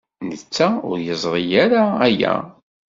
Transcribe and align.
Netta 0.27 0.67
ur 0.89 0.97
yeẓri 1.05 1.43
ara 1.63 1.83
aya. 2.07 2.33